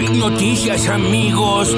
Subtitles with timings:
[0.00, 1.76] Hay noticias, amigos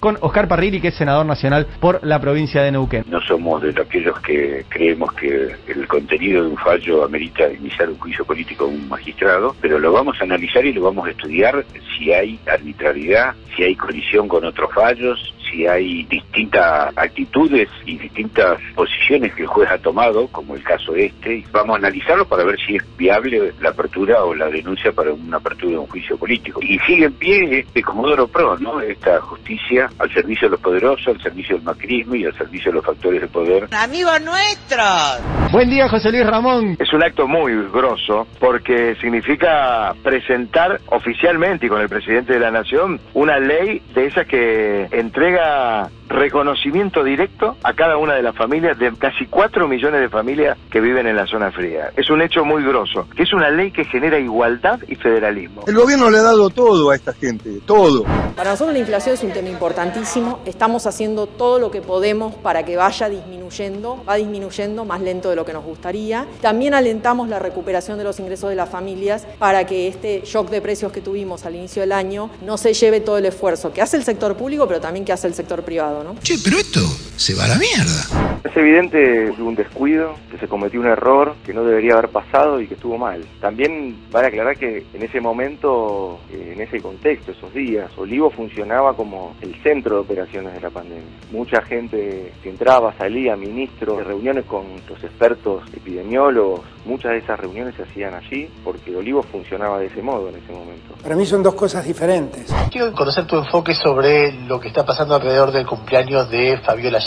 [0.00, 3.04] con Oscar Parrilli, que es senador nacional por la provincia de Neuquén.
[3.08, 7.98] No somos de aquellos que creemos que el contenido de un fallo amerita iniciar un
[7.98, 11.64] juicio político a un magistrado, pero lo vamos a analizar y lo vamos a estudiar
[11.96, 18.60] si hay arbitrariedad, si hay colisión con otros fallos, si hay distintas actitudes y distintas
[18.74, 22.58] posiciones que el juez ha tomado, como el caso este, vamos a analizarlo para ver
[22.66, 26.60] si es viable la apertura o la denuncia para una apertura de un juicio político.
[26.62, 28.80] Y sigue en pie este Comodoro Pro, ¿no?
[28.80, 32.76] Esta justicia al servicio de los poderosos, al servicio del macrismo y al servicio de
[32.76, 33.68] los factores de poder.
[33.72, 35.20] ¡Amigos nuestros!
[35.50, 36.76] Buen día, José Luis Ramón.
[36.78, 42.50] Es un acto muy grosso porque significa presentar oficialmente y con el presidente de la
[42.50, 48.34] Nación una ley de esas que entrega chega reconocimiento directo a cada una de las
[48.34, 51.90] familias, de casi 4 millones de familias que viven en la zona fría.
[51.96, 55.64] Es un hecho muy grosso, que es una ley que genera igualdad y federalismo.
[55.66, 58.04] El gobierno le ha dado todo a esta gente, todo.
[58.36, 62.64] Para nosotros la inflación es un tema importantísimo, estamos haciendo todo lo que podemos para
[62.64, 66.26] que vaya disminuyendo, va disminuyendo más lento de lo que nos gustaría.
[66.40, 70.60] También alentamos la recuperación de los ingresos de las familias para que este shock de
[70.60, 73.96] precios que tuvimos al inicio del año no se lleve todo el esfuerzo que hace
[73.96, 76.16] el sector público, pero también que hace el sector privado, ¿no?
[76.22, 78.38] Che, pero esto se va a la mierda.
[78.44, 82.68] Es evidente un descuido, que se cometió un error que no debería haber pasado y
[82.68, 83.24] que estuvo mal.
[83.40, 88.94] También vale aclarar que en ese momento, eh, en ese contexto, esos días, Olivo funcionaba
[88.94, 91.04] como el centro de operaciones de la pandemia.
[91.32, 97.74] Mucha gente que entraba, salía, ministros, reuniones con los expertos epidemiólogos, muchas de esas reuniones
[97.74, 100.94] se hacían allí porque Olivo funcionaba de ese modo en ese momento.
[101.02, 102.54] Para mí son dos cosas diferentes.
[102.70, 107.00] Quiero conocer tu enfoque sobre lo que está pasando alrededor del cumpleaños de Fabiola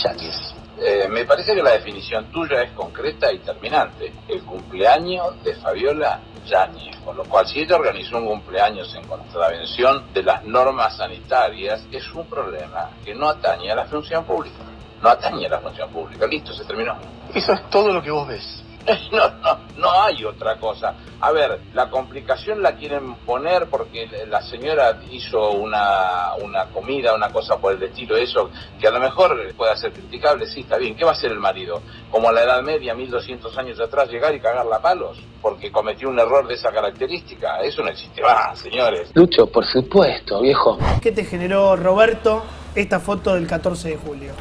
[0.77, 4.11] Eh, me parece que la definición tuya es concreta y terminante.
[4.27, 6.97] El cumpleaños de Fabiola Yáñez.
[7.05, 12.11] Con lo cual, si ella organizó un cumpleaños en contravención de las normas sanitarias, es
[12.13, 14.57] un problema que no atañe a la función pública.
[15.01, 16.25] No atañe a la función pública.
[16.25, 16.95] Listo, se terminó.
[17.33, 18.63] Eso es todo lo que vos ves.
[19.11, 20.95] No, no, no hay otra cosa.
[21.19, 27.29] A ver, la complicación la quieren poner porque la señora hizo una, una comida, una
[27.29, 28.49] cosa por el estilo, eso,
[28.79, 30.95] que a lo mejor puede ser criticable, sí, está bien.
[30.95, 31.81] ¿Qué va a hacer el marido?
[32.09, 36.07] Como a la Edad Media, 1200 años atrás, llegar y cagarla a palos porque cometió
[36.09, 37.61] un error de esa característica.
[37.61, 39.09] Eso no existe más, señores.
[39.13, 40.77] Lucho, por supuesto, viejo.
[41.01, 42.43] ¿Qué te generó, Roberto,
[42.75, 44.31] esta foto del 14 de julio?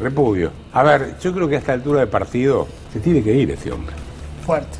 [0.00, 0.50] Repudio.
[0.72, 3.72] A ver, yo creo que a esta altura de partido se tiene que ir ese
[3.72, 3.94] hombre.
[4.44, 4.78] Fuerte.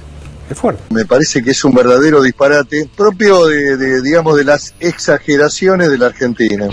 [0.51, 0.83] Es fuerte.
[0.91, 5.99] Me parece que es un verdadero disparate propio de, de digamos, de las exageraciones de
[5.99, 6.69] la Argentina.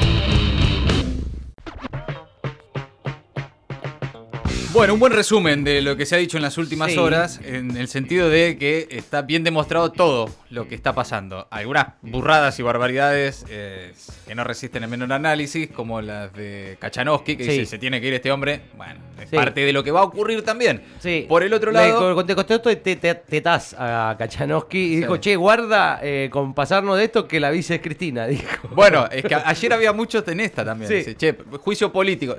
[4.73, 6.97] Bueno, un buen resumen de lo que se ha dicho en las últimas Sí.
[6.97, 11.47] horas, en el sentido de que está bien demostrado todo lo que está pasando.
[11.51, 13.93] Algunas burradas y barbaridades eh,
[14.27, 17.51] que no resisten el menor análisis, como las de Kachanowski, que Sí.
[17.51, 18.61] dice se tiene que ir este hombre.
[18.75, 19.35] Bueno, es Sí.
[19.35, 20.81] parte de lo que va a ocurrir también.
[20.99, 21.27] Sí.
[21.29, 22.15] Por el otro Le lado.
[22.15, 23.43] co- te costó esto te- te-
[23.77, 27.81] a Kachanowski y dijo, che, guarda eh, con pasarnos de esto que la vice es
[27.81, 28.69] Cristina, dijo.
[28.71, 30.89] Bueno, es que ayer había muchos en esta también.
[30.89, 30.95] Sí.
[30.95, 32.37] Dice, che, juicio político.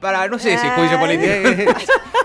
[0.00, 1.32] Para, no sé si juicio político.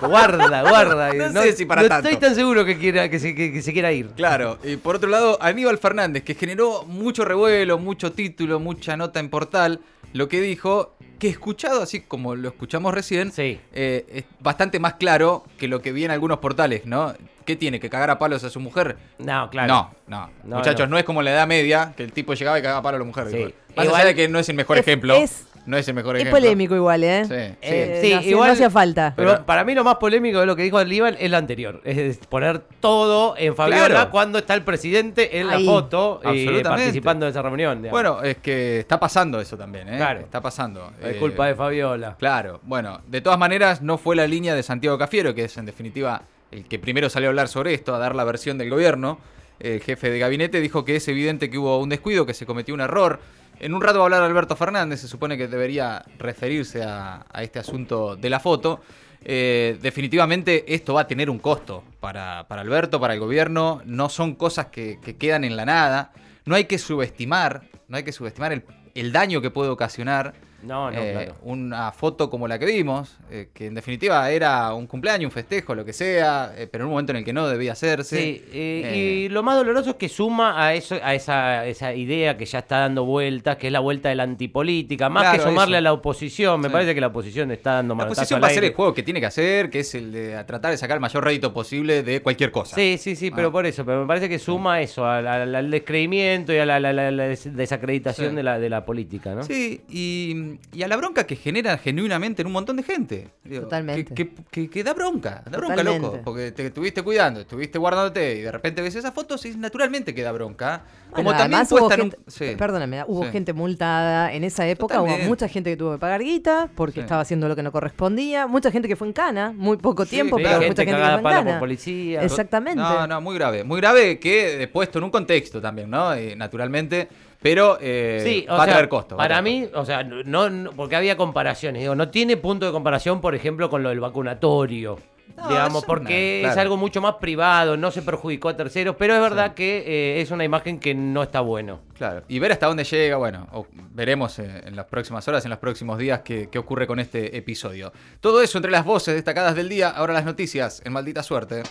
[0.02, 1.12] guarda, guarda.
[1.30, 2.08] No sé si para no tanto.
[2.08, 4.08] estoy tan seguro que, quiera, que, se, que- que se quiera ir.
[4.10, 9.20] Claro, y por otro lado, Aníbal Fernández, que generó mucho revuelo, mucho título, mucha nota
[9.20, 9.80] en portal,
[10.12, 15.44] lo que dijo, que escuchado así como lo escuchamos recién, eh, es bastante más claro
[15.58, 17.14] que lo que vi en algunos portales, ¿no?
[17.46, 17.80] ¿Qué tiene?
[17.80, 18.96] ¿Que cagar a palos a su mujer?
[19.18, 19.72] No, claro.
[19.72, 20.30] No, no.
[20.44, 20.92] No, Muchachos, no.
[20.94, 20.98] no.
[20.98, 22.98] es como en la edad media, que el tipo llegaba y cagaba a palo a
[23.00, 23.28] la mujer.
[23.30, 23.54] Sí.
[23.74, 25.14] Más Igual- allá de que no es el mejor Es- ejemplo.
[25.16, 26.40] es- no es el mejor Es ejemplo.
[26.40, 27.24] polémico igual, ¿eh?
[27.24, 27.34] Sí.
[27.34, 29.12] Eh, sí, no hacía- igual- no hacía falta.
[29.16, 31.80] Pero para mí lo más polémico de lo que dijo Aníbal es lo anterior.
[31.84, 34.10] Es poner todo en Fabiola Claro.
[34.10, 35.64] cuando está el presidente en Ahí.
[35.64, 37.78] la foto eh, participando de esa reunión.
[37.82, 37.90] digamos.
[37.92, 39.96] Bueno, es que está pasando eso también, ¿eh?
[39.98, 40.20] Claro.
[40.20, 40.92] Está pasando.
[41.02, 42.16] Es Eh, culpa de Fabiola.
[42.18, 45.66] Claro, bueno, de todas maneras no fue la línea de Santiago Cafiero, que es en
[45.66, 49.18] definitiva el que primero salió a hablar sobre esto, a dar la versión del gobierno.
[49.60, 52.74] El jefe de gabinete dijo que es evidente que hubo un descuido, que se cometió
[52.74, 53.20] un error.
[53.60, 57.58] En un rato va a hablar Alberto Fernández, se supone que debería referirse a, este
[57.58, 58.80] asunto de la foto.
[59.24, 63.80] Eh, definitivamente esto va a tener un costo para, Alberto, para el gobierno.
[63.84, 66.12] No son cosas que, que quedan en la nada.
[66.44, 68.64] No hay que subestimar, no hay que subestimar
[68.94, 71.34] el daño que puede ocasionar No, no, eh, claro.
[71.42, 75.74] una foto como la que vimos, eh, que en definitiva era un cumpleaños, un festejo,
[75.74, 78.16] lo que sea, eh, pero en un momento en el que no debía hacerse.
[78.16, 82.44] Sí, y lo más doloroso es que suma a eso, a esa, esa idea que
[82.44, 85.76] ya está dando vueltas, que es la vuelta de la antipolítica, más Claro, que sumarle
[85.76, 85.78] eso.
[85.78, 86.60] a la oposición.
[86.60, 86.72] Me Sí.
[86.72, 89.02] parece que la oposición está dando La manotazo oposición va a hacer el juego que
[89.02, 92.22] tiene que hacer, que es el de tratar de sacar el mayor rédito posible de
[92.22, 92.76] cualquier cosa.
[92.76, 93.36] Sí, sí, sí, Ah.
[93.36, 96.66] pero por eso, pero me parece que suma eso, al, al- al descreimiento y a
[96.66, 98.36] la, la- la- la des- desacreditación Sí.
[98.36, 99.42] de, la, de la política, ¿no?
[99.42, 103.28] Sí, y, y a la bronca que genera genuinamente en un montón de gente.
[103.44, 104.14] Digo, Totalmente.
[104.14, 106.06] Que, que- que- que da bronca, da bronca, Totalmente.
[106.06, 106.20] loco.
[106.24, 110.22] Porque te estuviste cuidando, estuviste guardándote y de repente ves esas fotos y naturalmente que
[110.22, 110.82] da bronca.
[111.12, 112.54] Como también hubo un- sí.
[112.56, 113.30] perdóname, hubo Sí.
[113.32, 115.22] gente multada en esa época, Totalmente.
[115.24, 117.00] hubo mucha gente que tuvo que pagar guita porque Sí.
[117.00, 120.10] estaba haciendo lo que no correspondía, mucha gente que fue en cana, muy poco Sí,
[120.12, 121.50] tiempo, sí, pero gente mucha gente que fue en cana.
[121.52, 122.22] por policía.
[122.22, 122.80] Exactamente.
[122.80, 123.62] No, no, muy grave.
[123.64, 126.14] Muy grave que puesto en un contexto también, ¿no?
[126.14, 127.08] Eh, naturalmente.
[127.42, 129.16] Pero eh, Sí, va a traer costo.
[129.16, 132.72] Para traer mí, o sea, no, no- porque había comparaciones, digo, no tiene punto de
[132.72, 134.98] comparación, por ejemplo, con lo del vacunatorio.
[135.36, 139.20] No, digamos, porque es algo mucho más privado, no se perjudicó a terceros, pero es
[139.20, 141.80] verdad que eh, es una imagen que no está bueno.
[141.96, 145.50] Claro, y ver hasta dónde llega, bueno, o- veremos eh, en las próximas horas, en
[145.50, 147.92] los próximos días, qué, qué ocurre con este episodio.
[148.20, 151.62] Todo eso entre las voces destacadas del día, ahora las noticias, en maldita suerte.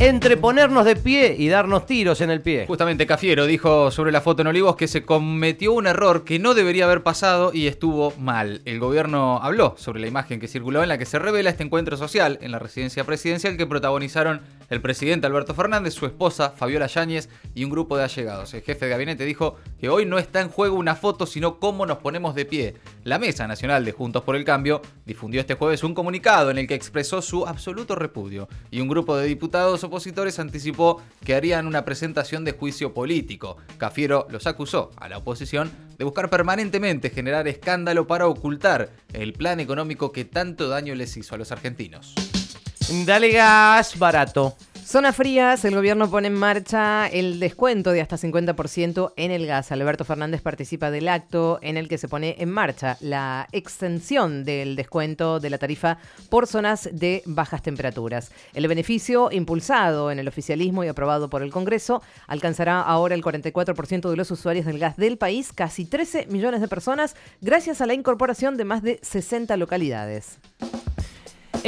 [0.00, 2.66] Entre ponernos de pie y darnos tiros en el pie.
[2.68, 6.54] Justamente Cafiero dijo sobre la foto en Olivos que se cometió un error que no
[6.54, 8.62] debería haber pasado y estuvo mal.
[8.64, 11.96] El gobierno habló sobre la imagen que circuló en la que se revela este encuentro
[11.96, 14.40] social en la residencia presidencial que protagonizaron
[14.70, 18.54] el presidente Alberto Fernández, su esposa Fabiola Yáñez y un grupo de allegados.
[18.54, 21.86] El jefe de gabinete dijo que hoy no está en juego una foto, sino cómo
[21.86, 22.74] nos ponemos de pie.
[23.02, 26.68] La Mesa Nacional de Juntos por el Cambio difundió este jueves un comunicado en el
[26.68, 31.84] que expresó su absoluto repudio y un grupo de diputados opositores anticipó que harían una
[31.84, 33.56] presentación de juicio político.
[33.76, 39.60] Cafiero los acusó a la oposición de buscar permanentemente generar escándalo para ocultar el plan
[39.60, 42.14] económico que tanto daño les hizo a los argentinos.
[43.04, 44.56] Dale gas barato.
[44.88, 49.70] Zonas frías, el gobierno pone en marcha el descuento de hasta 50% en el gas.
[49.70, 54.76] Alberto Fernández participa del acto en el que se pone en marcha la extensión del
[54.76, 55.98] descuento de la tarifa
[56.30, 58.32] por zonas de bajas temperaturas.
[58.54, 64.08] El beneficio, impulsado en el oficialismo y aprobado por el Congreso, alcanzará ahora el 44%
[64.08, 67.92] de los usuarios del gas del país, casi 13 millones de personas, gracias a la
[67.92, 70.38] incorporación de más de 60 localidades.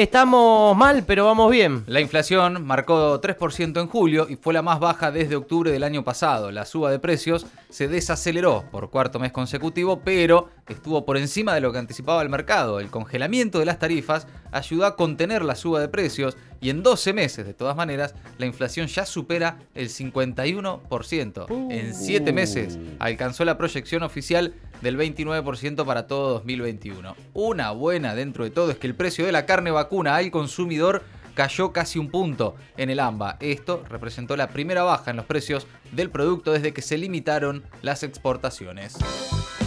[0.00, 1.85] Estamos mal, pero vamos bien.
[1.87, 6.02] La inflación marcó 3% en julio y fue la más baja desde octubre del año
[6.02, 6.50] pasado.
[6.50, 11.61] La suba de precios se desaceleró por cuarto mes consecutivo, pero estuvo por encima de
[11.61, 12.81] lo que anticipaba el mercado.
[12.81, 17.12] El congelamiento de las tarifas ayudó a contener la suba de precios y en 12
[17.12, 21.70] meses, de todas maneras, la inflación ya supera el 51%.
[21.70, 27.17] En 7 meses alcanzó la proyección oficial del 29% para todo 2021.
[27.35, 31.03] Una buena dentro de todo es que el precio de la carne vacuna al consumidor
[31.35, 33.37] cayó casi un punto en el AMBA.
[33.41, 38.03] Esto representó la primera baja en los precios del producto desde que se limitaron las
[38.03, 38.97] exportaciones.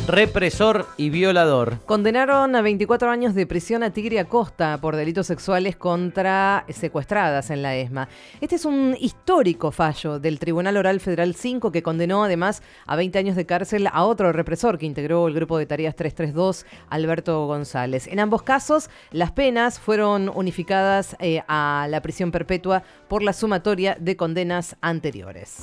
[0.07, 1.79] Represor y violador.
[1.85, 7.61] Condenaron a 24 años de prisión a Tigre Acosta por delitos sexuales contra secuestradas en
[7.61, 8.09] la ESMA.
[8.41, 13.17] Este es un histórico fallo del Tribunal Oral Federal 5 que condenó además a 20
[13.17, 18.07] años de cárcel a otro represor que integró el grupo de tareas 332, Alberto González.
[18.07, 23.95] En ambos casos, las penas fueron unificadas eh, a la prisión perpetua por la sumatoria
[23.97, 25.59] de condenas anteriores.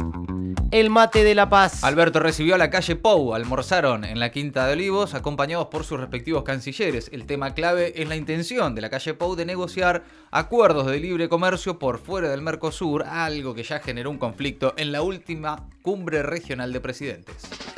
[0.71, 1.85] El mate de la paz.
[1.85, 6.45] Alberto recibió a la calle Pou, almorzaron en Quinta de Olivos, acompañados por sus respectivos
[6.45, 7.11] cancilleres.
[7.13, 11.29] El tema clave es la intención de la calle Pou de negociar acuerdos de libre
[11.29, 16.23] comercio por fuera del Mercosur, algo que ya generó un conflicto en la última cumbre
[16.23, 17.70] regional de presidentes.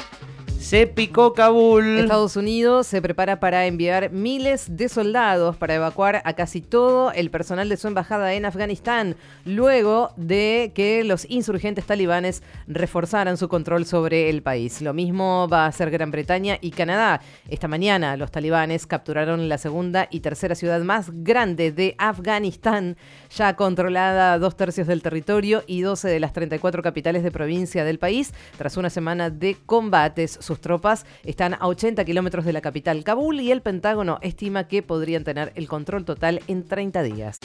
[0.63, 1.99] Se picó Kabul.
[1.99, 7.31] Estados Unidos se prepara para enviar miles de soldados para evacuar a casi todo el
[7.31, 13.87] personal de su embajada en Afganistán, luego de que los insurgentes talibanes reforzaran su control
[13.87, 14.81] sobre el país.
[14.81, 17.21] Lo mismo va a hacer Gran Bretaña y Canadá.
[17.49, 22.97] Esta mañana los talibanes capturaron la segunda y tercera ciudad más grande de Afganistán,
[23.37, 27.99] ya controlada dos tercios del territorio y 12 de las 34 capitales de provincia del
[27.99, 30.39] país, tras una semana de combates.
[30.53, 34.83] Sus tropas están a 80 kilómetros de la capital Kabul y el Pentágono estima que
[34.83, 37.39] podrían tener el control total en 30 días.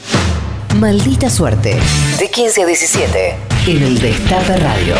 [0.76, 1.78] Maldita suerte.
[2.18, 3.36] De 15 a 17.
[3.66, 4.96] En el Destape Radio.